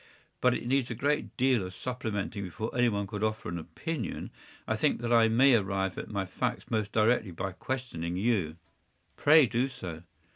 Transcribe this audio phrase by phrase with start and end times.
[0.41, 4.31] ”“But it needs a great deal of supplementing before any one could offer an opinion.
[4.67, 8.55] I think that I may arrive at my facts most directly by questioning you.”
[9.15, 10.01] “Pray do so.